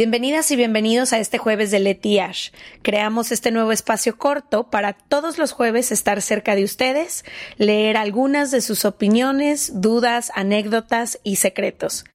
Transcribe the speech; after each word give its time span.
Bienvenidas 0.00 0.50
y 0.50 0.56
bienvenidos 0.56 1.12
a 1.12 1.18
este 1.18 1.36
jueves 1.36 1.70
de 1.70 1.78
Leti 1.78 2.20
Ash. 2.20 2.52
Creamos 2.80 3.32
este 3.32 3.50
nuevo 3.50 3.70
espacio 3.70 4.16
corto 4.16 4.70
para 4.70 4.94
todos 4.94 5.36
los 5.36 5.52
jueves 5.52 5.92
estar 5.92 6.22
cerca 6.22 6.54
de 6.54 6.64
ustedes, 6.64 7.22
leer 7.58 7.98
algunas 7.98 8.50
de 8.50 8.62
sus 8.62 8.86
opiniones, 8.86 9.82
dudas, 9.82 10.32
anécdotas 10.34 11.20
y 11.22 11.36
secretos. 11.36 12.06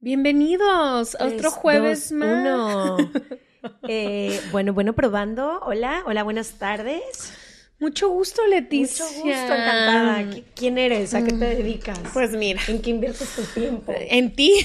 Bienvenidos 0.00 1.14
a 1.14 1.26
otro 1.26 1.52
jueves 1.52 2.10
dos, 2.10 2.18
más. 2.18 2.40
uno. 2.40 2.96
Eh, 3.86 4.40
bueno, 4.50 4.72
bueno, 4.72 4.92
probando. 4.92 5.60
Hola, 5.60 6.02
hola, 6.06 6.24
buenas 6.24 6.54
tardes. 6.54 7.32
Mucho 7.82 8.08
gusto, 8.10 8.46
Leticia. 8.46 9.04
Mucho 9.04 9.16
gusto, 9.16 9.28
encantada. 9.54 10.22
¿Qui- 10.22 10.44
¿Quién 10.54 10.78
eres? 10.78 11.14
¿A 11.14 11.24
qué 11.24 11.32
te 11.32 11.44
dedicas? 11.56 11.98
Pues 12.12 12.30
mira, 12.30 12.60
¿En 12.68 12.80
qué 12.80 12.90
inviertes 12.90 13.28
tu 13.34 13.42
tiempo? 13.60 13.92
en 13.96 14.32
ti, 14.36 14.64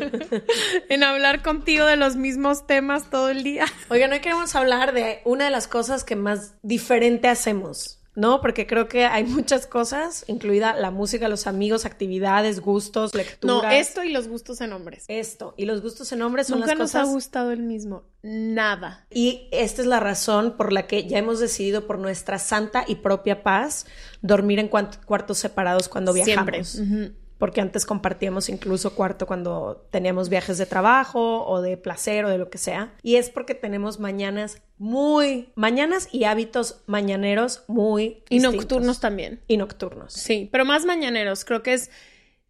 en 0.88 1.02
hablar 1.02 1.42
contigo 1.42 1.84
de 1.84 1.96
los 1.96 2.16
mismos 2.16 2.66
temas 2.66 3.10
todo 3.10 3.28
el 3.28 3.42
día. 3.44 3.66
Oigan, 3.90 4.12
hoy 4.12 4.20
queremos 4.20 4.54
hablar 4.56 4.94
de 4.94 5.20
una 5.24 5.44
de 5.44 5.50
las 5.50 5.68
cosas 5.68 6.04
que 6.04 6.16
más 6.16 6.54
diferente 6.62 7.28
hacemos, 7.28 7.97
¿no? 8.18 8.40
Porque 8.40 8.66
creo 8.66 8.88
que 8.88 9.04
hay 9.04 9.22
muchas 9.24 9.68
cosas, 9.68 10.24
incluida 10.26 10.74
la 10.74 10.90
música, 10.90 11.28
los 11.28 11.46
amigos, 11.46 11.86
actividades, 11.86 12.58
gustos, 12.58 13.14
lecturas. 13.14 13.62
No, 13.62 13.70
esto 13.70 14.02
y 14.02 14.10
los 14.10 14.26
gustos 14.26 14.60
en 14.60 14.72
hombres. 14.72 15.04
Esto. 15.06 15.54
Y 15.56 15.66
los 15.66 15.82
gustos 15.82 16.10
en 16.10 16.22
hombres 16.22 16.48
son 16.48 16.58
Nunca 16.58 16.72
las 16.72 16.78
nos 16.80 16.90
cosas... 16.90 17.08
ha 17.08 17.12
gustado 17.12 17.52
el 17.52 17.60
mismo. 17.62 18.02
Nada. 18.22 19.06
Y 19.10 19.48
esta 19.52 19.82
es 19.82 19.86
la 19.86 20.00
razón 20.00 20.56
por 20.56 20.72
la 20.72 20.88
que 20.88 21.06
ya 21.06 21.18
hemos 21.18 21.38
decidido 21.38 21.86
por 21.86 22.00
nuestra 22.00 22.40
santa 22.40 22.84
y 22.88 22.96
propia 22.96 23.44
paz 23.44 23.86
dormir 24.20 24.58
en 24.58 24.66
cuartos 24.66 25.38
separados 25.38 25.88
cuando 25.88 26.12
Siempre. 26.12 26.58
viajamos. 26.58 26.74
Ujú. 26.74 27.12
Porque 27.38 27.60
antes 27.60 27.86
compartíamos 27.86 28.48
incluso 28.48 28.94
cuarto 28.94 29.26
cuando 29.26 29.86
teníamos 29.90 30.28
viajes 30.28 30.58
de 30.58 30.66
trabajo 30.66 31.46
o 31.46 31.62
de 31.62 31.76
placer 31.76 32.24
o 32.24 32.28
de 32.30 32.36
lo 32.38 32.50
que 32.50 32.58
sea. 32.58 32.92
Y 33.02 33.14
es 33.16 33.30
porque 33.30 33.54
tenemos 33.54 34.00
mañanas 34.00 34.60
muy, 34.76 35.50
mañanas 35.54 36.08
y 36.12 36.24
hábitos 36.24 36.82
mañaneros 36.86 37.62
muy 37.68 38.22
Y 38.28 38.36
distintos. 38.38 38.54
nocturnos 38.54 39.00
también. 39.00 39.40
Y 39.46 39.56
nocturnos. 39.56 40.12
Sí, 40.12 40.48
pero 40.50 40.64
más 40.64 40.84
mañaneros. 40.84 41.44
Creo 41.44 41.62
que 41.62 41.74
es 41.74 41.90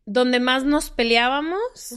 donde 0.07 0.41
más 0.41 0.65
nos 0.65 0.89
peleábamos. 0.89 1.95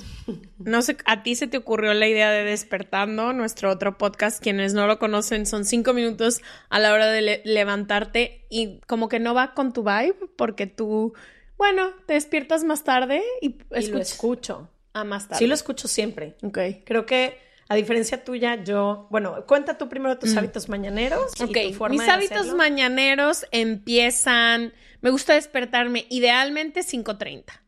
No 0.58 0.82
sé, 0.82 0.98
a 1.06 1.24
ti 1.24 1.36
se 1.36 1.48
te 1.48 1.56
ocurrió 1.58 1.94
la 1.94 2.10
idea 2.10 2.30
de 2.30 2.44
Despertando, 2.44 3.32
nuestro 3.32 3.72
otro 3.72 3.98
podcast. 3.98 4.44
Quienes 4.44 4.74
no 4.74 4.86
lo 4.86 5.00
conocen, 5.00 5.46
son 5.46 5.64
cinco 5.64 5.94
minutos 5.94 6.42
a 6.70 6.80
la 6.80 6.92
hora 6.92 7.08
de 7.08 7.22
le- 7.22 7.42
levantarte 7.46 8.46
y 8.50 8.82
como 8.86 9.08
que 9.08 9.20
no 9.22 9.34
va 9.34 9.54
con 9.54 9.72
tu 9.72 9.84
vibe 9.84 10.16
porque 10.36 10.68
tú, 10.68 11.14
bueno, 11.62 11.92
te 12.08 12.14
despiertas 12.14 12.64
más 12.64 12.84
tarde 12.84 13.22
y, 13.40 13.58
Y 13.78 13.88
lo 13.92 14.00
escucho. 14.00 14.68
a 14.94 15.04
más 15.04 15.28
tarde. 15.28 15.38
Sí 15.38 15.46
lo 15.46 15.54
escucho 15.54 15.88
siempre. 15.88 16.36
Ok. 16.42 16.58
Creo 16.86 17.06
que 17.06 17.38
a 17.70 17.76
diferencia 17.76 18.24
tuya, 18.24 18.64
yo, 18.64 19.06
bueno, 19.12 19.46
cuenta 19.46 19.78
tú 19.78 19.88
primero 19.88 20.18
tus 20.18 20.36
hábitos 20.36 20.70
mañaneros 20.70 21.32
y 21.40 21.44
Mm. 21.44 21.46
Ok, 21.50 21.58
tu 21.68 21.74
forma 21.76 21.94
mis 21.98 22.06
de 22.06 22.12
hábitos 22.12 22.38
hacerlo. 22.40 22.58
mañaneros 22.58 23.46
empiezan. 23.52 24.74
Me 25.02 25.12
gusta 25.12 25.36
despertarme 25.36 26.08
idealmente 26.10 26.82
5:30. 26.82 27.62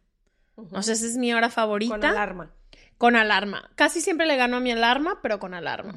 Ujú. 0.56 0.76
O 0.76 0.82
sea, 0.82 0.94
esa 0.96 1.06
es 1.06 1.18
mi 1.18 1.32
hora 1.34 1.50
favorita. 1.52 1.94
con 1.96 2.04
alarma. 2.06 2.52
Con 2.98 3.16
alarma. 3.16 3.70
Casi 3.76 4.02
siempre 4.02 4.26
le 4.26 4.36
gano 4.38 4.58
a 4.58 4.60
mi 4.60 4.72
alarma, 4.72 5.20
pero 5.22 5.40
con 5.40 5.54
alarma. 5.54 5.96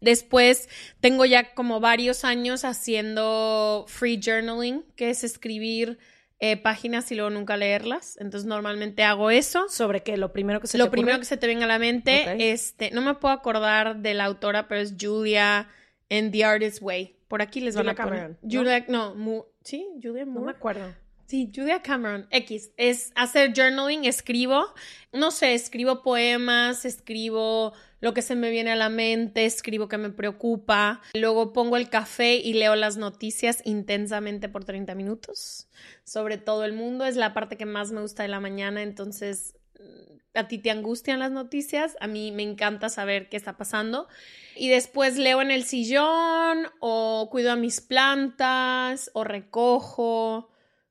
Después 0.00 0.68
tengo 1.00 1.24
ya 1.24 1.54
como 1.54 1.80
varios 1.80 2.24
años 2.24 2.64
haciendo 2.64 3.84
free 3.88 4.20
journaling, 4.22 4.84
que 4.96 5.10
es 5.10 5.24
escribir 5.24 5.98
eh, 6.40 6.56
páginas 6.56 7.10
y 7.10 7.14
luego 7.16 7.30
nunca 7.30 7.56
leerlas. 7.56 8.16
Entonces 8.20 8.46
normalmente 8.46 9.02
hago 9.04 9.30
eso. 9.30 9.68
Sobre 9.68 10.02
que 10.02 10.16
lo 10.16 10.32
primero 10.32 10.60
que 10.60 10.66
se 10.68 10.78
Lo 10.78 10.84
te 10.84 10.90
primero 10.90 11.14
ocurre. 11.16 11.20
que 11.22 11.26
se 11.26 11.36
te 11.36 11.46
venga 11.46 11.64
a 11.64 11.68
la 11.68 11.78
mente, 11.78 12.52
este, 12.52 12.90
no 12.92 13.00
me 13.00 13.14
puedo 13.14 13.34
acordar 13.34 13.96
de 13.96 14.14
la 14.14 14.24
autora, 14.24 14.68
pero 14.68 14.80
es 14.80 14.94
Julia 15.00 15.68
en 16.08 16.30
The 16.30 16.44
Artist's 16.44 16.80
Way. 16.82 17.16
Por 17.28 17.42
aquí 17.42 17.60
les 17.60 17.74
van 17.74 17.86
Julia 17.86 17.92
a 17.92 18.04
poner. 18.06 18.18
Cameron, 18.20 18.38
¿no? 18.42 18.58
Julia, 18.58 18.84
no, 18.88 19.14
Mu- 19.14 19.44
sí, 19.62 19.86
Julia 20.02 20.24
No 20.24 20.40
me 20.40 20.50
acuerdo. 20.52 20.94
Sí, 21.28 21.52
Julia 21.54 21.82
Cameron, 21.82 22.26
X. 22.30 22.70
Es 22.78 23.12
hacer 23.14 23.52
journaling, 23.54 24.06
escribo, 24.06 24.64
no 25.12 25.30
sé, 25.30 25.52
escribo 25.52 26.02
poemas, 26.02 26.86
escribo 26.86 27.74
lo 28.00 28.14
que 28.14 28.22
se 28.22 28.34
me 28.34 28.50
viene 28.50 28.72
a 28.72 28.76
la 28.76 28.88
mente, 28.88 29.44
escribo 29.44 29.88
que 29.88 29.98
me 29.98 30.08
preocupa. 30.08 31.02
Luego 31.12 31.52
pongo 31.52 31.76
el 31.76 31.90
café 31.90 32.36
y 32.36 32.54
leo 32.54 32.76
las 32.76 32.96
noticias 32.96 33.60
intensamente 33.66 34.48
por 34.48 34.64
30 34.64 34.94
minutos 34.94 35.68
sobre 36.08 36.38
todo 36.38 36.64
el 36.64 36.72
mundo. 36.72 37.04
Es 37.04 37.16
la 37.16 37.34
parte 37.34 37.56
que 37.56 37.66
más 37.66 37.92
me 37.92 38.00
gusta 38.00 38.22
de 38.22 38.30
la 38.30 38.40
mañana, 38.40 38.82
entonces 38.82 39.54
mm, 39.78 40.38
a 40.38 40.48
ti 40.48 40.58
te 40.58 40.70
angustian 40.70 41.18
las 41.18 41.30
noticias, 41.30 41.96
a 42.00 42.06
mí 42.06 42.32
me 42.32 42.42
encanta 42.42 42.88
saber 42.88 43.28
qué 43.28 43.36
está 43.36 43.56
pasando. 43.56 44.08
Y 44.56 44.68
después 44.68 45.18
leo 45.18 45.42
en 45.42 45.50
el 45.50 45.64
sillón 45.64 46.68
o 46.80 47.28
cuido 47.30 47.52
a 47.52 47.56
mis 47.56 47.80
plantas 47.80 49.10
o 49.12 49.24
recojo. 49.24 50.48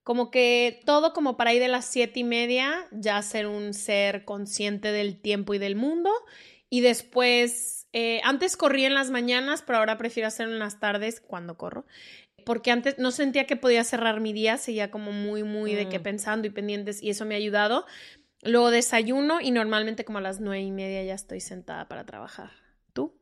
Como 0.07 0.31
que 0.31 0.79
todo 0.85 1.12
como 1.12 1.35
para 1.35 1.53
ir 1.53 1.62
de 1.62 1.68
las 1.68 1.84
siete 1.84 2.22
y 2.22 2.23
media, 2.23 2.88
ya 2.91 3.22
ser 3.22 3.45
un 3.45 3.73
ser 3.73 4.23
consciente 4.23 4.94
del 4.94 5.19
tiempo 5.19 5.53
y 5.53 5.57
del 5.57 5.75
mundo. 5.75 6.09
Y 6.69 6.79
después, 6.79 7.90
eh, 7.91 8.22
antes 8.23 8.56
corría 8.56 8.88
en 8.88 8.94
las 8.94 9.09
mañanas, 9.09 9.63
pero 9.63 9.79
ahora 9.79 9.97
prefiero 9.97 10.28
hacerlo 10.28 10.53
en 10.53 10.59
las 10.59 10.79
tardes 10.79 11.19
cuando 11.19 11.57
corro. 11.57 11.85
Porque 12.46 12.72
antes 12.72 12.97
no 13.00 13.12
sentía 13.12 13.47
que 13.47 13.57
podía 13.57 13.84
cerrar 13.84 14.22
mi 14.22 14.31
día, 14.31 14.56
seguía 14.56 14.91
como 14.91 15.12
muy, 15.12 15.44
muy 15.44 15.73
de 15.73 15.90
que 15.90 16.00
Mm. 16.00 16.03
pensando 16.03 16.47
y 16.47 16.51
pendientes 16.51 17.03
y 17.03 17.09
eso 17.09 17.25
me 17.25 17.35
ha 17.35 17.38
ayudado. 17.40 17.85
Luego 18.44 18.72
desayuno 18.72 19.41
y 19.41 19.51
normalmente 19.51 20.06
como 20.06 20.19
a 20.19 20.22
las 20.22 20.40
nueve 20.40 20.62
y 20.62 20.72
media 20.72 21.03
ya 21.03 21.16
estoy 21.16 21.41
sentada 21.41 21.90
para 21.90 22.06
trabajar. 22.06 22.51
¿Tú? 22.94 23.13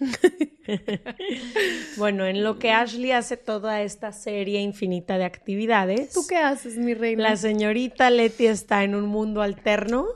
Bueno, 1.96 2.26
en 2.26 2.42
lo 2.44 2.58
que 2.58 2.70
Ashley 2.72 3.12
hace 3.12 3.36
toda 3.36 3.82
esta 3.82 4.12
serie 4.12 4.60
infinita 4.60 5.18
de 5.18 5.24
actividades, 5.24 6.12
¿Tú 6.12 6.26
qué 6.28 6.36
haces, 6.36 6.76
mi 6.76 6.94
reina? 6.94 7.22
la 7.22 7.36
señorita 7.36 8.10
Leti 8.10 8.46
está 8.46 8.84
en 8.84 8.94
un 8.94 9.06
mundo 9.06 9.42
alterno, 9.42 10.06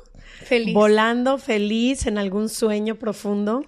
Feliz. 0.45 0.75
volando 0.75 1.39
feliz 1.39 2.07
en 2.07 2.19
algún 2.19 2.49
sueño 2.49 2.97
profundo. 2.97 3.65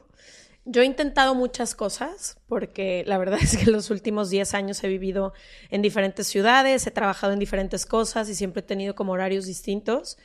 Yo 0.64 0.82
he 0.82 0.84
intentado 0.84 1.34
muchas 1.34 1.74
cosas 1.76 2.38
porque 2.48 3.04
la 3.06 3.18
verdad 3.18 3.38
es 3.42 3.56
que 3.56 3.70
los 3.70 3.90
últimos 3.90 4.30
10 4.30 4.54
años 4.54 4.82
he 4.82 4.88
vivido 4.88 5.32
en 5.70 5.82
diferentes 5.82 6.26
ciudades, 6.26 6.86
he 6.86 6.90
trabajado 6.90 7.32
en 7.32 7.38
diferentes 7.38 7.86
cosas 7.86 8.28
y 8.28 8.34
siempre 8.34 8.60
he 8.60 8.64
tenido 8.64 8.94
como 8.94 9.12
horarios 9.12 9.46
distintos. 9.46 10.18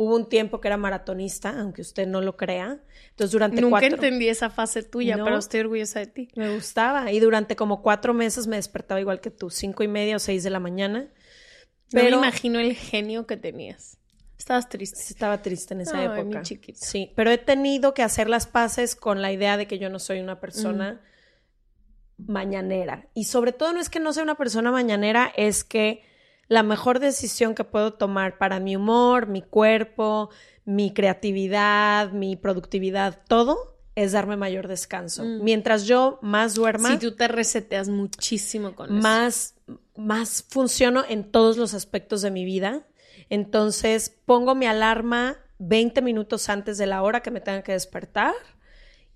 Hubo 0.00 0.14
un 0.14 0.28
tiempo 0.28 0.60
que 0.60 0.68
era 0.68 0.76
maratonista, 0.76 1.58
aunque 1.58 1.82
usted 1.82 2.06
no 2.06 2.20
lo 2.20 2.36
crea. 2.36 2.78
Entonces, 3.10 3.32
durante 3.32 3.60
Nunca 3.60 3.80
cuatro... 3.80 3.96
entendí 3.96 4.28
esa 4.28 4.48
fase 4.48 4.84
tuya, 4.84 5.16
No. 5.16 5.24
pero 5.24 5.38
estoy 5.38 5.58
orgullosa 5.58 5.98
de 5.98 6.06
ti. 6.06 6.28
Me 6.36 6.54
gustaba. 6.54 7.10
Y 7.10 7.18
durante 7.18 7.56
como 7.56 7.82
cuatro 7.82 8.14
meses 8.14 8.46
me 8.46 8.54
despertaba 8.54 9.00
igual 9.00 9.20
que 9.20 9.32
tú, 9.32 9.50
cinco 9.50 9.82
y 9.82 9.88
media 9.88 10.14
o 10.14 10.18
seis 10.20 10.44
de 10.44 10.50
la 10.50 10.60
mañana. 10.60 11.08
Pero 11.90 12.04
Pero 12.04 12.20
me 12.20 12.26
imagino 12.28 12.60
el 12.60 12.74
genio 12.76 13.26
que 13.26 13.36
tenías. 13.36 13.98
Estabas 14.38 14.68
triste. 14.68 15.00
estaba 15.00 15.42
triste 15.42 15.74
en 15.74 15.80
esa 15.80 15.98
Ay, 15.98 16.04
época. 16.04 16.22
mi 16.38 16.42
chiquita. 16.42 16.78
Sí, 16.80 17.12
pero 17.16 17.32
he 17.32 17.38
tenido 17.38 17.92
que 17.92 18.04
hacer 18.04 18.28
las 18.28 18.46
paces 18.46 18.94
con 18.94 19.20
la 19.20 19.32
idea 19.32 19.56
de 19.56 19.66
que 19.66 19.80
yo 19.80 19.90
no 19.90 19.98
soy 19.98 20.20
una 20.20 20.38
persona 20.38 21.00
mañanera. 22.18 23.08
Y 23.14 23.24
sobre 23.24 23.52
todo 23.52 23.72
no 23.72 23.80
es 23.80 23.88
que 23.90 24.00
no 24.00 24.12
sea 24.12 24.22
una 24.22 24.36
persona 24.36 24.70
mañanera, 24.70 25.32
es 25.36 25.64
que 25.64 26.02
la 26.48 26.62
mejor 26.62 26.98
decisión 26.98 27.54
que 27.54 27.64
puedo 27.64 27.92
tomar 27.94 28.38
para 28.38 28.58
mi 28.58 28.74
humor, 28.76 29.26
mi 29.26 29.42
cuerpo, 29.42 30.30
mi 30.64 30.92
creatividad, 30.92 32.12
mi 32.12 32.36
productividad, 32.36 33.20
todo 33.28 33.78
es 33.94 34.12
darme 34.12 34.36
mayor 34.36 34.68
descanso. 34.68 35.24
Mm. 35.24 35.42
Mientras 35.42 35.84
yo 35.84 36.18
más 36.22 36.54
duerma, 36.54 36.90
Si 36.90 36.98
tú 36.98 37.16
te 37.16 37.28
reseteas 37.28 37.88
muchísimo 37.88 38.74
con 38.74 38.90
eso. 38.90 39.02
más, 39.02 39.54
más 39.96 40.44
funciono 40.48 41.04
en 41.08 41.30
todos 41.30 41.56
los 41.56 41.74
aspectos 41.74 42.22
de 42.22 42.30
mi 42.30 42.44
vida. 42.44 42.86
Entonces 43.28 44.14
pongo 44.24 44.54
mi 44.54 44.66
alarma 44.66 45.36
20 45.58 46.00
minutos 46.02 46.48
antes 46.48 46.78
de 46.78 46.86
la 46.86 47.02
hora 47.02 47.20
que 47.20 47.30
me 47.30 47.40
tenga 47.40 47.62
que 47.62 47.72
despertar 47.72 48.34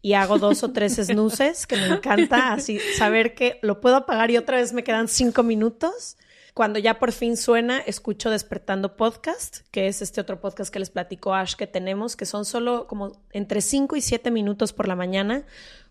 y 0.02 0.14
hago 0.14 0.38
dos 0.38 0.64
o 0.64 0.72
tres 0.72 0.96
snoozes 1.06 1.66
que 1.66 1.76
me 1.76 1.86
encanta 1.86 2.52
así 2.52 2.80
saber 2.98 3.34
que 3.34 3.58
lo 3.62 3.80
puedo 3.80 3.96
apagar 3.96 4.30
y 4.30 4.36
otra 4.36 4.56
vez 4.56 4.72
me 4.72 4.82
quedan 4.82 5.06
cinco 5.06 5.44
minutos. 5.44 6.16
Cuando 6.54 6.78
ya 6.78 6.98
por 6.98 7.12
fin 7.12 7.38
suena, 7.38 7.78
escucho 7.78 8.28
Despertando 8.28 8.94
Podcast, 8.96 9.60
que 9.70 9.88
es 9.88 10.02
este 10.02 10.20
otro 10.20 10.38
podcast 10.40 10.70
que 10.72 10.78
les 10.80 10.90
platico 10.90 11.34
Ash 11.34 11.54
que 11.54 11.66
tenemos, 11.66 12.14
que 12.14 12.26
son 12.26 12.44
solo 12.44 12.86
como 12.86 13.22
entre 13.32 13.62
5 13.62 13.96
y 13.96 14.02
7 14.02 14.30
minutos 14.30 14.74
por 14.74 14.86
la 14.86 14.94
mañana 14.94 15.46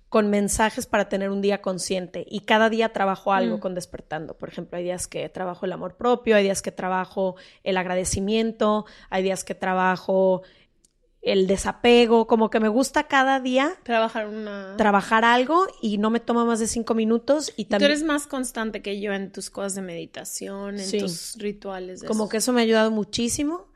con 0.10 0.30
mensajes 0.30 0.86
para 0.86 1.08
tener 1.08 1.30
un 1.30 1.42
día 1.42 1.62
consciente. 1.62 2.26
Y 2.30 2.42
cada 2.42 2.70
día 2.70 2.90
trabajo 2.92 3.32
algo 3.32 3.58
Mm. 3.58 3.60
con 3.62 3.76
Despertando. 3.76 4.38
Por 4.38 4.50
ejemplo, 4.50 4.78
hay 4.78 4.84
días 4.84 5.08
que 5.08 5.30
trabajo 5.30 5.66
el 5.66 5.72
amor 5.72 5.96
propio, 5.96 6.36
hay 6.36 6.44
días 6.44 6.62
que 6.62 6.72
trabajo 6.74 7.38
el 7.64 7.78
agradecimiento, 7.78 8.86
hay 9.10 9.24
días 9.24 9.46
que 9.46 9.56
trabajo 9.56 10.44
el 11.22 11.46
desapego, 11.46 12.26
como 12.26 12.50
que 12.50 12.60
me 12.60 12.68
gusta 12.68 13.04
cada 13.04 13.40
día 13.40 13.76
Trabajar 13.84 14.28
una... 14.28 14.76
trabajar 14.78 15.24
algo 15.24 15.68
y 15.82 15.98
no 16.00 16.10
me 16.10 16.20
toma 16.20 16.46
más 16.46 16.60
de 16.60 16.66
cinco 16.68 16.96
minutos 16.96 17.54
y 17.58 17.66
Tú 17.66 17.70
también 17.72 17.92
eres 17.92 18.04
más 18.04 18.26
constante 18.26 18.82
que 18.82 19.00
yo 19.00 19.14
en 19.14 19.32
tus 19.32 19.50
cosas 19.52 19.76
de 19.76 19.82
meditación, 19.84 20.80
en 20.80 20.86
Sí. 20.86 20.98
tus 20.98 21.36
rituales. 21.38 22.02
de 22.02 22.08
como 22.08 22.28
que 22.28 22.38
eso 22.38 22.52
me 22.54 22.62
ha 22.62 22.64
ayudado 22.64 22.90
muchísimo. 22.90 23.68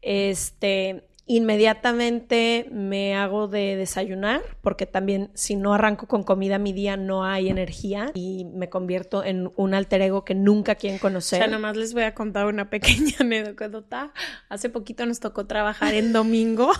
Este, 0.00 1.04
inmediatamente 1.28 2.68
me 2.70 3.14
hago 3.16 3.48
de 3.48 3.74
desayunar 3.76 4.42
porque 4.62 4.86
también 4.86 5.30
si 5.34 5.56
no 5.56 5.74
arranco 5.74 6.06
con 6.06 6.22
comida 6.22 6.58
mi 6.58 6.72
día 6.72 6.96
no 6.96 7.24
hay 7.24 7.48
energía 7.48 8.12
y 8.14 8.44
me 8.44 8.68
convierto 8.68 9.24
en 9.24 9.50
un 9.56 9.74
alter 9.74 10.02
ego 10.02 10.24
que 10.24 10.34
nunca 10.36 10.76
quieren 10.76 10.98
O 10.98 11.00
conocer. 11.02 11.38
sea, 11.40 11.48
nomás 11.48 11.76
les 11.76 11.94
voy 11.94 12.04
a 12.04 12.14
contar 12.14 12.46
una 12.46 12.70
pequeña 12.70 13.14
anécdota. 13.20 14.12
Hace 14.48 14.68
poquito 14.70 15.04
nos 15.04 15.18
tocó 15.20 15.46
trabajar 15.46 15.94
en 15.94 16.12
domingo. 16.12 16.70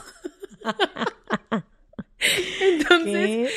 Entonces, 2.60 3.50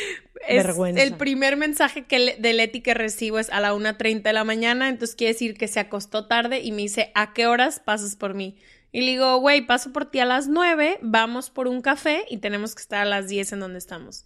es 0.47 0.65
el 0.97 1.15
primer 1.15 1.55
mensaje 1.57 2.05
que 2.05 2.19
le- 2.19 2.35
de 2.37 2.53
Leti 2.53 2.81
que 2.81 2.93
recibo 2.93 3.39
es 3.39 3.49
a 3.51 3.59
la 3.59 3.73
1.30 3.73 4.21
de 4.23 4.33
la 4.33 4.43
mañana, 4.43 4.89
entonces 4.89 5.15
quiere 5.15 5.33
decir 5.33 5.55
que 5.57 5.67
se 5.67 5.79
acostó 5.79 6.27
tarde 6.27 6.59
y 6.61 6.71
me 6.71 6.81
dice, 6.83 7.11
¿a 7.15 7.33
qué 7.33 7.47
horas 7.47 7.79
pasas 7.79 8.15
por 8.15 8.33
mí? 8.33 8.57
Y 8.91 9.01
le 9.01 9.11
digo, 9.11 9.37
güey, 9.37 9.61
paso 9.65 9.91
por 9.93 10.05
ti 10.09 10.19
a 10.19 10.25
las 10.25 10.47
9, 10.47 10.97
vamos 11.01 11.49
por 11.51 11.67
un 11.67 11.81
café 11.81 12.25
y 12.29 12.37
tenemos 12.37 12.73
que 12.73 12.81
estar 12.81 13.01
a 13.01 13.05
las 13.05 13.27
10 13.27 13.53
en 13.53 13.59
donde 13.59 13.77
estamos. 13.77 14.25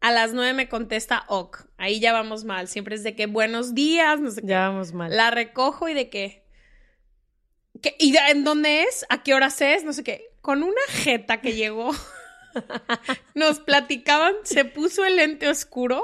A 0.00 0.10
las 0.12 0.32
9 0.32 0.52
me 0.52 0.68
contesta, 0.68 1.24
ok, 1.28 1.66
ahí 1.76 2.00
ya 2.00 2.12
vamos 2.12 2.44
mal, 2.44 2.68
siempre 2.68 2.94
es 2.96 3.02
de 3.04 3.14
que 3.14 3.26
buenos 3.26 3.74
días, 3.74 4.20
no 4.20 4.30
sé 4.30 4.40
qué. 4.42 4.46
Ya 4.48 4.68
vamos 4.68 4.92
mal. 4.92 5.14
La 5.16 5.30
recojo 5.30 5.88
y 5.88 5.94
de 5.94 6.08
qué. 6.10 6.44
¿Qué? 7.82 7.94
¿Y 8.00 8.10
de- 8.12 8.18
en 8.30 8.42
dónde 8.44 8.82
es? 8.82 9.06
¿A 9.08 9.22
qué 9.22 9.34
horas 9.34 9.60
es? 9.60 9.84
No 9.84 9.92
sé 9.92 10.02
qué. 10.02 10.24
Con 10.40 10.62
una 10.64 10.80
jeta 10.88 11.40
que 11.40 11.54
llegó. 11.54 11.90
Nos 13.34 13.60
platicaban, 13.60 14.34
se 14.42 14.64
puso 14.64 15.04
el 15.04 15.16
lente 15.16 15.48
oscuro, 15.48 16.02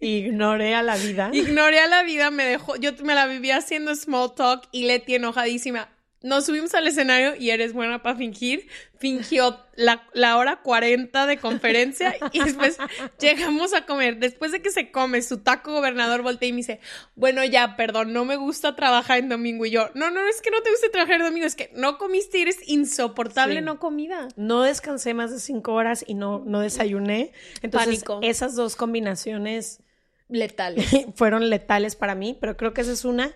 Ignoré 0.00 0.74
a 0.74 0.82
la 0.82 0.96
vida. 0.96 1.30
ignoré 1.32 1.78
a 1.78 1.86
la 1.86 2.02
vida, 2.02 2.32
me 2.32 2.44
dejó, 2.44 2.74
yo 2.74 2.90
me 3.04 3.14
la 3.14 3.26
vivía 3.26 3.58
haciendo 3.58 3.94
small 3.94 4.34
talk 4.34 4.68
y 4.72 4.86
Leti 4.86 5.14
enojadísima. 5.14 5.91
Nos 6.22 6.46
subimos 6.46 6.74
al 6.74 6.86
escenario 6.86 7.34
y 7.36 7.50
eres 7.50 7.72
buena 7.72 8.02
para 8.02 8.16
fingir. 8.16 8.68
Fingió 8.98 9.58
la, 9.74 10.06
la 10.12 10.36
hora 10.36 10.60
40 10.62 11.26
de 11.26 11.38
conferencia 11.38 12.14
y 12.32 12.40
después 12.42 12.78
llegamos 13.20 13.74
a 13.74 13.84
comer. 13.86 14.18
Después 14.18 14.52
de 14.52 14.62
que 14.62 14.70
se 14.70 14.90
come 14.90 15.22
su 15.22 15.38
taco 15.38 15.72
gobernador, 15.72 16.22
voltea 16.22 16.48
y 16.48 16.52
me 16.52 16.58
dice, 16.58 16.80
bueno, 17.16 17.44
ya, 17.44 17.76
perdón, 17.76 18.12
no 18.12 18.24
me 18.24 18.36
gusta 18.36 18.76
trabajar 18.76 19.18
en 19.18 19.28
domingo. 19.28 19.66
Y 19.66 19.70
yo, 19.70 19.90
no, 19.94 20.10
no, 20.10 20.20
es 20.28 20.40
que 20.40 20.50
no 20.50 20.62
te 20.62 20.70
guste 20.70 20.88
trabajar 20.90 21.16
en 21.16 21.26
domingo, 21.26 21.46
es 21.46 21.56
que 21.56 21.70
no 21.74 21.98
comiste 21.98 22.38
y 22.38 22.42
eres 22.42 22.58
insoportable 22.68 23.56
Sí. 23.56 23.60
no 23.62 23.78
comida. 23.78 24.28
No 24.36 24.62
descansé 24.62 25.14
más 25.14 25.32
de 25.32 25.40
cinco 25.40 25.72
horas 25.74 26.04
y 26.06 26.14
no, 26.14 26.42
no 26.46 26.60
desayuné. 26.60 27.32
Entonces, 27.62 28.04
Pánico. 28.04 28.20
esas 28.22 28.54
dos 28.54 28.76
combinaciones 28.76 29.80
Letales. 30.28 30.88
fueron 31.14 31.50
letales 31.50 31.96
para 31.96 32.14
mí, 32.14 32.36
pero 32.40 32.56
creo 32.56 32.72
que 32.72 32.80
esa 32.80 32.92
es 32.92 33.04
una. 33.04 33.32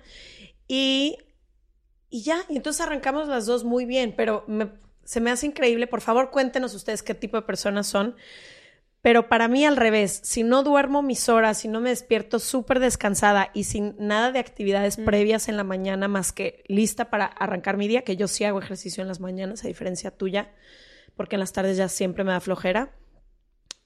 Y, 0.68 1.18
y 2.16 2.22
ya, 2.22 2.44
y 2.48 2.56
entonces 2.56 2.80
arrancamos 2.80 3.28
las 3.28 3.46
dos 3.46 3.64
muy 3.64 3.84
bien, 3.84 4.14
pero 4.16 4.44
me- 4.46 4.70
se 5.04 5.20
me 5.20 5.30
hace 5.30 5.46
increíble. 5.46 5.86
Por 5.86 6.00
favor, 6.00 6.30
cuéntenos 6.30 6.74
ustedes 6.74 7.02
qué 7.02 7.14
tipo 7.14 7.36
de 7.36 7.42
personas 7.42 7.86
son. 7.86 8.16
Pero 9.02 9.28
para 9.28 9.46
mí 9.46 9.64
al 9.64 9.76
revés, 9.76 10.20
si 10.24 10.42
no 10.42 10.64
duermo 10.64 11.00
mis 11.02 11.28
horas, 11.28 11.58
si 11.58 11.68
no 11.68 11.80
me 11.80 11.90
despierto 11.90 12.38
súper 12.40 12.80
descansada 12.80 13.50
y 13.54 13.64
sin 13.64 13.94
nada 14.00 14.32
de 14.32 14.40
actividades 14.40 14.98
Mm. 14.98 15.04
previas 15.04 15.48
en 15.48 15.56
la 15.56 15.62
mañana 15.62 16.08
más 16.08 16.32
que 16.32 16.64
lista 16.66 17.08
para 17.10 17.26
arrancar 17.26 17.76
mi 17.76 17.86
día, 17.86 18.02
que 18.02 18.16
yo 18.16 18.26
sí 18.26 18.42
hago 18.44 18.58
ejercicio 18.58 19.02
en 19.02 19.08
las 19.08 19.20
mañanas, 19.20 19.62
a 19.64 19.68
diferencia 19.68 20.10
tuya, 20.10 20.52
porque 21.16 21.36
en 21.36 21.40
las 21.40 21.52
tardes 21.52 21.76
ya 21.76 21.88
siempre 21.88 22.24
me 22.24 22.32
da 22.32 22.40
flojera. 22.40 22.90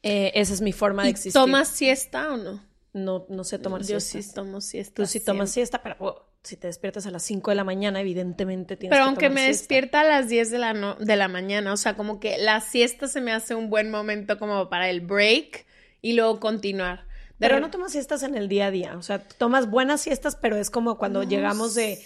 Eh, 0.02 0.32
esa 0.36 0.54
es 0.54 0.62
mi 0.62 0.72
forma 0.72 1.02
de 1.02 1.08
¿Y 1.08 1.10
existir. 1.10 1.32
¿Tomas 1.38 1.68
siesta 1.68 2.32
o 2.32 2.36
no? 2.38 2.64
No, 2.94 3.26
no 3.28 3.44
sé 3.44 3.58
tomar 3.58 3.82
Yo 3.82 4.00
siesta. 4.00 4.30
sí 4.30 4.34
tomo 4.34 4.60
siesta. 4.62 4.94
Tú 4.94 5.06
sí 5.06 5.20
tomas 5.20 5.50
siesta, 5.50 5.82
pero 5.82 5.96
oh, 5.98 6.29
si 6.42 6.56
te 6.56 6.68
despiertas 6.68 7.06
a 7.06 7.10
las 7.10 7.22
5 7.22 7.50
de 7.50 7.54
la 7.56 7.64
mañana, 7.64 8.00
evidentemente 8.00 8.76
tienes 8.76 8.94
Pero 8.96 9.04
que 9.04 9.08
aunque 9.08 9.26
tomar 9.26 9.34
me 9.34 9.40
siesta. 9.46 9.60
despierta 9.62 10.00
a 10.00 10.04
las 10.04 10.28
10 10.28 10.50
de 10.50 10.58
la, 10.58 10.72
no- 10.72 10.94
de 10.94 11.16
la 11.16 11.28
mañana, 11.28 11.72
o 11.72 11.76
sea, 11.76 11.96
como 11.96 12.18
que 12.18 12.38
la 12.38 12.60
siesta 12.60 13.08
se 13.08 13.20
me 13.20 13.32
hace 13.32 13.54
un 13.54 13.68
buen 13.68 13.90
momento 13.90 14.38
como 14.38 14.68
para 14.70 14.88
el 14.88 15.02
break 15.02 15.66
y 16.00 16.14
luego 16.14 16.40
continuar. 16.40 17.00
De 17.38 17.46
Pero 17.48 17.60
no 17.60 17.70
tomas 17.70 17.92
siestas 17.92 18.22
en 18.22 18.34
el 18.36 18.48
día 18.48 18.66
a 18.66 18.70
día. 18.70 18.96
O 18.96 19.02
sea, 19.02 19.18
tomas 19.22 19.70
buenas 19.70 20.00
siestas, 20.00 20.36
pero 20.36 20.56
es 20.56 20.70
como 20.70 20.96
cuando 20.98 21.22
No 21.22 21.28
llegamos 21.28 21.74
de, 21.74 22.02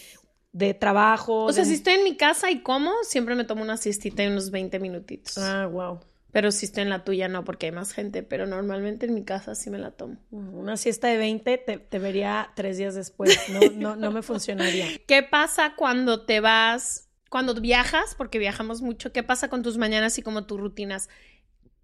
de 0.53 0.75
trabajo. 0.75 1.45
O 1.45 1.53
sea, 1.53 1.65
si 1.65 1.75
estoy 1.75 1.95
en 1.95 2.05
mi 2.05 2.17
casa 2.17 2.51
y 2.51 2.61
como, 2.61 2.91
siempre 3.03 3.35
me 3.37 3.45
tomo 3.45 3.63
una 3.63 3.77
siestita 3.77 4.23
de 4.23 4.29
unos 4.31 4.51
20 4.51 4.79
minutitos. 4.81 5.39
Ah, 5.39 5.67
wow. 5.71 6.01
Pero 6.35 6.51
si 6.51 6.67
estoy 6.67 6.83
en 6.83 6.91
la 6.91 7.05
tuya, 7.05 7.29
no, 7.29 7.45
porque 7.45 7.67
hay 7.67 7.73
más 7.73 7.93
gente. 7.93 8.25
Pero 8.25 8.45
normalmente 8.45 9.07
en 9.07 9.15
mi 9.15 9.23
casa 9.23 9.55
sí 9.55 9.71
me 9.71 9.79
la 9.79 9.93
tomo. 9.93 10.17
Una 10.33 10.77
siesta 10.77 11.07
de 11.07 11.17
20 11.17 11.59
te, 11.59 11.79
te 11.79 11.99
vería 12.01 12.51
tres 12.57 12.77
días 12.77 12.97
después. 12.97 13.39
No, 13.51 13.61
no, 13.73 13.95
no 13.95 14.11
me 14.11 14.21
funcionaría. 14.21 14.89
¿Qué 15.07 15.23
pasa 15.23 15.75
cuando 15.77 16.27
te 16.27 16.41
vas, 16.41 17.09
cuando 17.31 17.55
viajas? 17.55 18.17
Porque 18.17 18.41
viajamos 18.41 18.83
mucho. 18.83 19.13
¿Qué 19.13 19.23
pasa 19.23 19.49
con 19.49 19.63
tus 19.63 19.79
mañanas 19.79 20.19
y 20.19 20.23
como 20.23 20.45
tus 20.45 20.59
rutinas? 20.59 21.09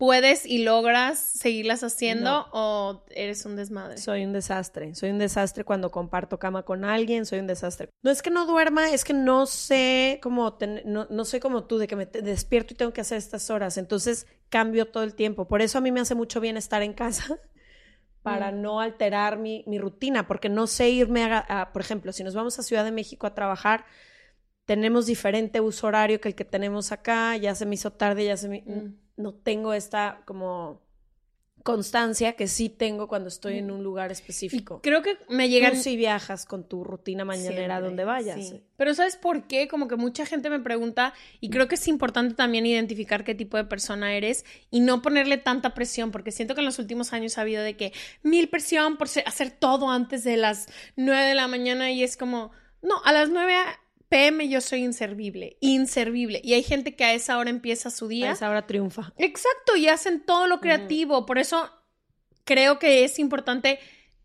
¿Puedes 0.01 0.47
y 0.47 0.65
logras 0.65 1.19
seguirlas 1.19 1.85
haciendo 1.85 2.31
No. 2.31 2.47
o 2.53 3.05
eres 3.11 3.45
un 3.45 3.55
desmadre? 3.55 3.99
Soy 3.99 4.25
un 4.25 4.33
desastre. 4.33 4.95
Soy 4.95 5.11
un 5.11 5.19
desastre 5.19 5.63
cuando 5.63 5.91
comparto 5.91 6.39
cama 6.39 6.63
con 6.65 6.87
alguien. 6.87 7.27
Soy 7.27 7.39
un 7.39 7.47
desastre. 7.47 7.91
No 8.03 8.11
es 8.11 8.23
que 8.23 8.31
no 8.31 8.47
duerma, 8.47 8.89
es 8.91 9.05
que 9.05 9.13
no 9.13 9.45
sé 9.45 10.19
cómo, 10.23 10.55
ten- 10.55 10.81
no, 10.87 11.07
no 11.11 11.27
soy 11.27 11.39
como 11.39 11.65
tú, 11.65 11.77
de 11.77 11.87
que 11.87 11.97
me 11.97 12.07
despierto 12.07 12.73
y 12.73 12.79
tengo 12.79 12.95
que 12.95 13.03
hacer 13.03 13.19
estas 13.19 13.51
horas. 13.51 13.77
Entonces 13.77 14.27
cambio 14.49 14.87
todo 14.89 15.03
el 15.03 15.15
tiempo. 15.15 15.47
Por 15.47 15.61
eso 15.61 15.77
a 15.77 15.83
mí 15.83 15.93
me 15.93 16.01
hace 16.01 16.15
mucho 16.15 16.41
bien 16.41 16.57
estar 16.57 16.81
en 16.83 16.95
casa. 16.95 17.39
Para 18.23 18.53
Mm. 18.53 18.63
no 18.63 18.81
alterar 18.81 19.37
mi, 19.39 19.65
mi 19.67 19.79
rutina, 19.79 20.27
porque 20.27 20.49
no 20.49 20.67
sé 20.67 20.89
irme 20.89 21.25
a, 21.25 21.39
a- 21.47 21.73
por 21.75 21.83
ejemplo, 21.83 22.13
si 22.15 22.25
nos 22.25 22.35
vamos 22.35 22.59
a 22.59 22.63
Ciudad 22.63 22.85
de 22.85 22.91
México 22.91 23.27
a 23.27 23.35
trabajar, 23.35 23.85
tenemos 24.65 25.05
diferente 25.07 25.61
uso 25.61 25.87
horario 25.89 26.21
que 26.23 26.29
el 26.29 26.35
que 26.35 26.45
tenemos 26.47 26.91
acá, 26.91 27.37
ya 27.37 27.55
se 27.55 27.67
me 27.67 27.75
hizo 27.75 27.93
tarde, 27.93 28.25
ya 28.25 28.39
se 28.39 28.49
me... 28.49 28.63
Mm. 28.65 28.95
No 29.21 29.35
tengo 29.35 29.73
esta 29.73 30.23
como 30.25 30.81
constancia 31.63 32.33
que 32.35 32.49
sí 32.49 32.71
tengo 32.71 33.07
cuando 33.07 33.29
estoy 33.29 33.59
en 33.59 33.71
un 33.71 33.83
lugar 33.83 34.11
Y 34.11 34.13
específico. 34.13 34.81
creo 34.83 35.03
que 35.03 35.19
me 35.29 35.49
llegan... 35.51 35.77
Sí 35.77 35.97
viajas 35.97 36.47
con 36.47 36.67
tu 36.67 36.85
rutina 36.85 37.25
mañanera 37.27 37.75
Siempre, 37.75 37.81
donde 37.87 38.05
vayas. 38.05 38.49
sí. 38.49 38.63
Pero 38.77 38.95
¿sabes 38.95 39.17
por 39.17 39.47
qué? 39.47 39.69
Como 39.69 39.87
que 39.87 39.97
mucha 39.97 40.25
gente 40.25 40.49
me 40.49 40.61
pregunta 40.61 41.13
y 41.39 41.51
creo 41.51 41.69
que 41.69 41.75
es 41.75 41.87
importante 41.87 42.35
también 42.35 42.65
identificar 42.65 43.25
qué 43.25 43.35
tipo 43.35 43.59
de 43.59 43.65
persona 43.65 44.15
eres 44.15 44.47
y 44.71 44.81
no 44.81 45.03
ponerle 45.03 45.37
tanta 45.37 45.75
presión, 45.75 46.11
porque 46.11 46.33
siento 46.33 46.55
que 46.55 46.61
en 46.61 46.67
los 46.67 46.79
últimos 46.79 47.13
años 47.13 47.37
ha 47.37 47.43
habido 47.43 47.63
de 47.63 47.77
que 47.77 47.93
mil 48.23 48.49
presión 48.49 48.97
por 48.97 49.09
hacer 49.27 49.51
todo 49.51 49.91
antes 49.91 50.25
de 50.25 50.39
las 50.39 50.67
9 50.97 51.23
de 51.27 51.35
la 51.35 51.47
mañana 51.47 51.91
y 51.93 52.03
es 52.03 52.17
como, 52.17 52.53
no, 52.81 53.03
a 53.05 53.13
las 53.13 53.29
9 53.29 53.55
pm 54.11 54.49
yo 54.49 54.61
soy 54.61 54.83
inservible, 54.83 55.57
inservible. 55.61 56.41
Y 56.45 56.53
hay 56.53 56.63
gente 56.63 56.97
que 56.97 57.05
a 57.05 57.15
esa 57.15 57.39
hora 57.39 57.49
empieza 57.49 57.91
su 57.91 58.07
A 58.07 58.09
día. 58.09 58.33
esa 58.33 58.51
hora 58.51 58.67
triunfa. 58.67 59.15
Exacto, 59.17 59.77
y 59.77 59.89
hacen 59.89 60.27
todo 60.27 60.47
lo 60.47 60.61
creativo. 60.61 61.25
Por 61.25 61.39
eso 61.39 61.71
creo 62.45 62.79
que 62.79 63.05
es 63.05 63.19
importante, 63.19 63.79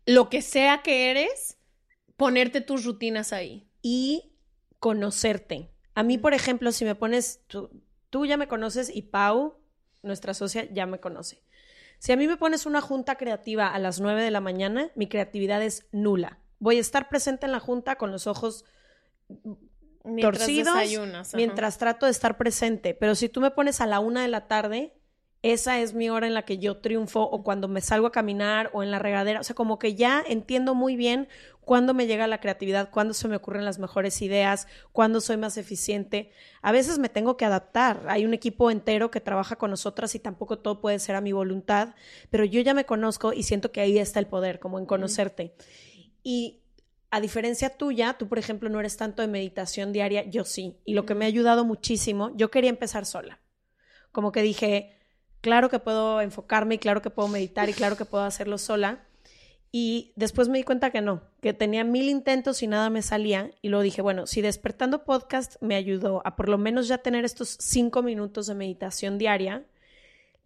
lo 0.04 0.28
que 0.28 0.42
sea 0.42 0.82
que 0.82 1.10
eres, 1.10 1.56
ponerte 2.16 2.60
tus 2.60 2.84
rutinas 2.84 3.32
ahí. 3.32 3.70
Y 3.80 4.34
conocerte. 4.80 5.70
A 5.94 6.02
mí, 6.02 6.18
por 6.18 6.34
ejemplo, 6.34 6.72
si 6.72 6.84
me 6.84 6.96
pones, 6.96 7.40
tú, 7.46 7.70
tú 8.10 8.26
ya 8.26 8.36
me 8.36 8.48
conoces 8.48 8.94
y 8.94 9.02
Pau, 9.02 9.58
nuestra 10.02 10.34
socia, 10.34 10.68
ya 10.72 10.86
me 10.86 10.98
conoce. 10.98 11.42
Si 11.98 12.12
a 12.12 12.16
mí 12.16 12.26
me 12.26 12.36
pones 12.36 12.66
una 12.66 12.80
junta 12.80 13.14
creativa 13.16 13.68
a 13.68 13.78
las 13.78 14.00
9 14.00 14.20
de 14.22 14.30
la 14.32 14.40
mañana, 14.40 14.90
mi 14.96 15.08
creatividad 15.08 15.62
es 15.62 15.86
nula. 15.92 16.40
Voy 16.58 16.78
a 16.78 16.80
estar 16.80 17.08
presente 17.08 17.46
en 17.46 17.52
la 17.52 17.60
junta 17.60 17.96
con 17.96 18.10
los 18.10 18.26
ojos 18.26 18.64
Mientras 20.06 20.38
torcidos 20.38 21.34
mientras 21.34 21.78
trato 21.78 22.06
de 22.06 22.12
estar 22.12 22.36
presente. 22.36 22.94
Pero 22.94 23.14
si 23.14 23.28
tú 23.28 23.40
me 23.40 23.50
pones 23.50 23.80
a 23.80 23.86
la 23.86 24.00
una 24.00 24.22
de 24.22 24.28
la 24.28 24.46
tarde, 24.46 24.92
esa 25.42 25.80
es 25.80 25.94
mi 25.94 26.10
hora 26.10 26.26
en 26.26 26.34
la 26.34 26.42
que 26.42 26.58
yo 26.58 26.78
triunfo 26.78 27.22
o 27.22 27.44
cuando 27.44 27.68
me 27.68 27.80
salgo 27.80 28.08
a 28.08 28.12
caminar 28.12 28.70
o 28.72 28.82
en 28.82 28.90
la 28.90 28.98
regadera. 28.98 29.40
O 29.40 29.44
sea, 29.44 29.54
como 29.54 29.78
que 29.78 29.94
ya 29.94 30.24
entiendo 30.26 30.74
muy 30.74 30.96
bien 30.96 31.28
cuándo 31.60 31.94
me 31.94 32.06
llega 32.06 32.26
la 32.26 32.40
creatividad, 32.40 32.90
cuándo 32.90 33.14
se 33.14 33.28
me 33.28 33.36
ocurren 33.36 33.64
las 33.64 33.78
mejores 33.78 34.22
ideas, 34.22 34.66
cuándo 34.92 35.20
soy 35.20 35.36
más 35.36 35.56
eficiente. 35.56 36.30
A 36.62 36.72
veces 36.72 36.98
me 36.98 37.08
tengo 37.08 37.36
que 37.36 37.44
adaptar. 37.44 38.06
Hay 38.08 38.24
un 38.24 38.34
equipo 38.34 38.70
entero 38.70 39.10
que 39.10 39.20
trabaja 39.20 39.56
con 39.56 39.70
nosotras 39.70 40.14
y 40.14 40.18
tampoco 40.18 40.58
todo 40.58 40.80
puede 40.80 40.98
ser 40.98 41.14
a 41.14 41.20
mi 41.20 41.32
voluntad, 41.32 41.94
pero 42.30 42.44
yo 42.44 42.60
ya 42.60 42.74
me 42.74 42.86
conozco 42.86 43.32
y 43.32 43.42
siento 43.42 43.70
que 43.70 43.80
ahí 43.80 43.98
está 43.98 44.18
el 44.18 44.26
poder, 44.26 44.58
como 44.58 44.78
en 44.78 44.86
conocerte. 44.86 45.54
Y 46.24 46.62
a 47.10 47.20
diferencia 47.20 47.70
tuya, 47.70 48.14
tú, 48.18 48.28
por 48.28 48.38
ejemplo, 48.38 48.68
no 48.68 48.80
eres 48.80 48.96
tanto 48.96 49.22
de 49.22 49.28
meditación 49.28 49.92
diaria, 49.92 50.24
yo 50.28 50.44
sí. 50.44 50.76
Y 50.84 50.94
lo 50.94 51.06
que 51.06 51.14
me 51.14 51.24
ha 51.24 51.28
ayudado 51.28 51.64
muchísimo, 51.64 52.32
yo 52.36 52.50
quería 52.50 52.70
empezar 52.70 53.06
sola. 53.06 53.40
Como 54.12 54.32
que 54.32 54.42
dije, 54.42 54.96
claro 55.40 55.68
que 55.68 55.78
puedo 55.78 56.20
enfocarme 56.20 56.76
y 56.76 56.78
claro 56.78 57.02
que 57.02 57.10
puedo 57.10 57.28
meditar 57.28 57.68
y 57.68 57.74
claro 57.74 57.96
que 57.96 58.04
puedo 58.04 58.24
hacerlo 58.24 58.58
sola. 58.58 59.06
Y 59.70 60.12
después 60.16 60.48
me 60.48 60.58
di 60.58 60.64
cuenta 60.64 60.90
que 60.90 61.02
no, 61.02 61.22
que 61.42 61.52
tenía 61.52 61.84
mil 61.84 62.08
intentos 62.08 62.62
y 62.62 62.66
nada 62.66 62.88
me 62.90 63.02
salía. 63.02 63.50
Y 63.62 63.68
luego 63.68 63.82
dije, 63.82 64.02
bueno, 64.02 64.26
si 64.26 64.40
despertando 64.40 65.04
podcast 65.04 65.56
me 65.60 65.74
ayudó 65.74 66.22
a 66.24 66.34
por 66.34 66.48
lo 66.48 66.58
menos 66.58 66.88
ya 66.88 66.98
tener 66.98 67.24
estos 67.24 67.56
cinco 67.60 68.02
minutos 68.02 68.46
de 68.46 68.54
meditación 68.54 69.18
diaria, 69.18 69.66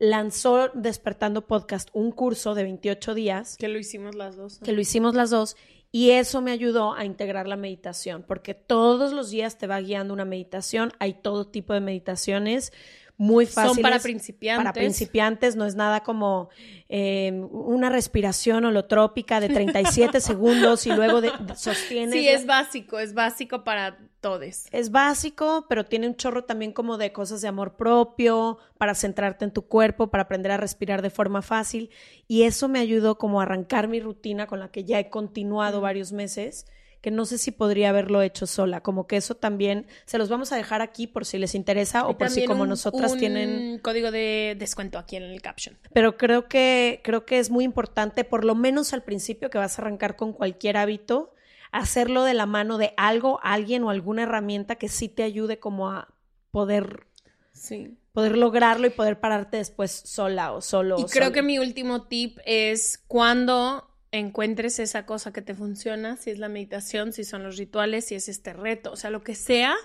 lanzó 0.00 0.70
Despertando 0.74 1.46
Podcast 1.46 1.90
un 1.92 2.10
curso 2.10 2.54
de 2.54 2.64
28 2.64 3.14
días. 3.14 3.56
Que 3.56 3.68
lo 3.68 3.78
hicimos 3.78 4.16
las 4.16 4.34
dos. 4.36 4.58
Que 4.58 4.72
lo 4.72 4.80
hicimos 4.80 5.14
las 5.14 5.30
dos. 5.30 5.56
Y 5.92 6.10
eso 6.10 6.40
me 6.40 6.52
ayudó 6.52 6.94
a 6.94 7.04
integrar 7.04 7.48
la 7.48 7.56
meditación, 7.56 8.24
porque 8.26 8.54
todos 8.54 9.12
los 9.12 9.30
días 9.30 9.58
te 9.58 9.66
va 9.66 9.80
guiando 9.80 10.14
una 10.14 10.24
meditación. 10.24 10.92
Hay 11.00 11.14
todo 11.14 11.48
tipo 11.48 11.74
de 11.74 11.80
meditaciones 11.80 12.72
muy 13.16 13.44
fáciles. 13.44 13.74
Son 13.74 13.82
para 13.82 13.98
principiantes. 13.98 14.64
Para 14.64 14.72
principiantes, 14.72 15.54
no 15.54 15.66
es 15.66 15.74
nada 15.74 16.02
como 16.02 16.48
eh, 16.88 17.32
una 17.50 17.90
respiración 17.90 18.64
holotrópica 18.64 19.40
de 19.40 19.48
37 19.48 20.20
segundos 20.22 20.86
y 20.86 20.90
luego 20.92 21.20
de, 21.20 21.30
sostienes. 21.54 22.14
Sí, 22.14 22.28
es 22.28 22.46
básico, 22.46 22.98
es 22.98 23.12
básico 23.12 23.62
para 23.62 23.98
todos. 24.20 24.66
Es 24.70 24.90
básico, 24.90 25.66
pero 25.68 25.84
tiene 25.84 26.06
un 26.06 26.16
chorro 26.16 26.44
también 26.44 26.72
como 26.72 26.98
de 26.98 27.12
cosas 27.12 27.40
de 27.40 27.48
amor 27.48 27.76
propio, 27.76 28.58
para 28.78 28.94
centrarte 28.94 29.44
en 29.44 29.50
tu 29.50 29.62
cuerpo, 29.62 30.10
para 30.10 30.24
aprender 30.24 30.52
a 30.52 30.56
respirar 30.56 31.02
de 31.02 31.10
forma 31.10 31.42
fácil. 31.42 31.90
Y 32.28 32.42
eso 32.42 32.68
me 32.68 32.78
ayudó 32.78 33.18
como 33.18 33.40
a 33.40 33.44
arrancar 33.44 33.88
mi 33.88 34.00
rutina 34.00 34.46
con 34.46 34.60
la 34.60 34.70
que 34.70 34.84
ya 34.84 34.98
he 34.98 35.10
continuado 35.10 35.80
varios 35.80 36.12
meses 36.12 36.66
que 37.00 37.10
no 37.10 37.24
sé 37.24 37.38
si 37.38 37.50
podría 37.50 37.88
haberlo 37.88 38.22
hecho 38.22 38.46
sola. 38.46 38.82
Como 38.82 39.06
que 39.06 39.16
eso 39.16 39.34
también 39.34 39.86
se 40.04 40.18
los 40.18 40.28
vamos 40.28 40.52
a 40.52 40.56
dejar 40.56 40.82
aquí 40.82 41.06
por 41.06 41.24
si 41.24 41.38
les 41.38 41.54
interesa 41.54 42.06
o 42.06 42.18
por 42.18 42.28
si 42.30 42.44
como 42.44 42.66
nosotras 42.66 43.16
tienen 43.16 43.78
código 43.78 44.10
de 44.10 44.56
descuento 44.58 44.98
aquí 44.98 45.16
en 45.16 45.22
el 45.22 45.40
caption. 45.40 45.78
Pero 45.92 46.16
creo 46.16 46.48
que 46.48 47.00
creo 47.02 47.24
que 47.24 47.38
es 47.38 47.50
muy 47.50 47.64
importante, 47.64 48.24
por 48.24 48.44
lo 48.44 48.54
menos 48.54 48.92
al 48.92 49.02
principio 49.02 49.50
que 49.50 49.58
vas 49.58 49.78
a 49.78 49.82
arrancar 49.82 50.16
con 50.16 50.32
cualquier 50.32 50.76
hábito, 50.76 51.32
hacerlo 51.72 52.24
de 52.24 52.34
la 52.34 52.46
mano 52.46 52.78
de 52.78 52.94
algo, 52.96 53.40
alguien 53.42 53.84
o 53.84 53.90
alguna 53.90 54.22
herramienta 54.22 54.76
que 54.76 54.88
sí 54.88 55.08
te 55.08 55.22
ayude 55.22 55.58
como 55.58 55.90
a 55.90 56.14
poder 56.50 57.06
sí 57.52 57.96
poder 58.12 58.36
lograrlo 58.36 58.86
y 58.86 58.90
poder 58.90 59.20
pararte 59.20 59.58
después 59.58 59.90
sola 59.90 60.52
o 60.52 60.60
solo. 60.60 60.98
Y 60.98 61.04
creo 61.04 61.32
que 61.32 61.42
mi 61.42 61.58
último 61.58 62.06
tip 62.06 62.38
es 62.44 62.98
cuando 63.06 63.88
encuentres 64.12 64.78
esa 64.80 65.06
cosa 65.06 65.32
que 65.32 65.42
te 65.42 65.54
funciona, 65.54 66.16
si 66.16 66.30
es 66.30 66.38
la 66.38 66.48
meditación, 66.48 67.12
si 67.12 67.24
son 67.24 67.44
los 67.44 67.56
rituales, 67.56 68.06
si 68.06 68.16
es 68.16 68.28
este 68.28 68.52
reto, 68.52 68.92
o 68.92 68.96
sea, 68.96 69.10
lo 69.10 69.22
que 69.22 69.34
sea, 69.34 69.76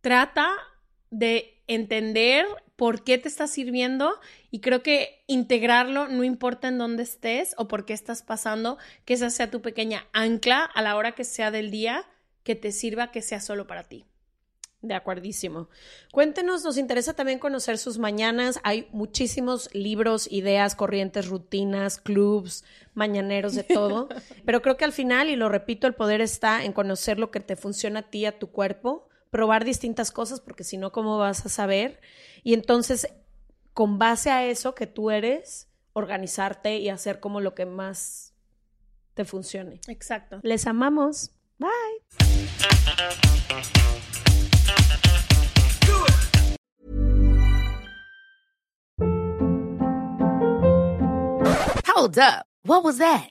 trata 0.00 0.50
de 1.10 1.60
entender 1.66 2.46
por 2.80 3.04
qué 3.04 3.18
te 3.18 3.28
está 3.28 3.46
sirviendo 3.46 4.18
y 4.50 4.60
creo 4.60 4.82
que 4.82 5.22
integrarlo 5.26 6.08
no 6.08 6.24
importa 6.24 6.68
en 6.68 6.78
dónde 6.78 7.02
estés 7.02 7.54
o 7.58 7.68
por 7.68 7.84
qué 7.84 7.92
estás 7.92 8.22
pasando, 8.22 8.78
que 9.04 9.12
esa 9.12 9.28
sea 9.28 9.50
tu 9.50 9.60
pequeña 9.60 10.06
ancla 10.14 10.64
a 10.64 10.80
la 10.80 10.96
hora 10.96 11.12
que 11.12 11.24
sea 11.24 11.50
del 11.50 11.70
día 11.70 12.06
que 12.42 12.54
te 12.54 12.72
sirva 12.72 13.10
que 13.10 13.20
sea 13.20 13.38
solo 13.38 13.66
para 13.66 13.82
ti. 13.84 14.06
De 14.80 14.94
acuerdísimo. 14.94 15.68
Cuéntenos, 16.10 16.64
nos 16.64 16.78
interesa 16.78 17.12
también 17.12 17.38
conocer 17.38 17.76
sus 17.76 17.98
mañanas. 17.98 18.58
Hay 18.62 18.88
muchísimos 18.92 19.68
libros, 19.74 20.26
ideas, 20.32 20.74
corrientes, 20.74 21.28
rutinas, 21.28 21.98
clubs, 21.98 22.64
mañaneros, 22.94 23.54
de 23.54 23.64
todo. 23.64 24.08
Pero 24.46 24.62
creo 24.62 24.78
que 24.78 24.86
al 24.86 24.92
final, 24.92 25.28
y 25.28 25.36
lo 25.36 25.50
repito, 25.50 25.86
el 25.86 25.92
poder 25.92 26.22
está 26.22 26.64
en 26.64 26.72
conocer 26.72 27.18
lo 27.18 27.30
que 27.30 27.40
te 27.40 27.56
funciona 27.56 28.00
a 28.00 28.10
ti, 28.10 28.24
a 28.24 28.38
tu 28.38 28.50
cuerpo, 28.50 29.09
probar 29.30 29.64
distintas 29.64 30.10
cosas, 30.10 30.40
porque 30.40 30.64
si 30.64 30.76
no, 30.76 30.92
¿cómo 30.92 31.18
vas 31.18 31.46
a 31.46 31.48
saber? 31.48 32.00
Y 32.42 32.54
entonces, 32.54 33.08
con 33.72 33.98
base 33.98 34.30
a 34.30 34.44
eso 34.44 34.74
que 34.74 34.86
tú 34.86 35.10
eres, 35.10 35.68
organizarte 35.92 36.78
y 36.78 36.88
hacer 36.88 37.20
como 37.20 37.40
lo 37.40 37.54
que 37.54 37.66
más 37.66 38.34
te 39.14 39.24
funcione. 39.24 39.80
Exacto. 39.88 40.40
Les 40.42 40.66
amamos. 40.66 41.30
Bye. 41.58 41.68
Hold 51.86 52.18
up. 52.18 52.46
What 52.64 52.84
was 52.84 52.98
that? 52.98 53.30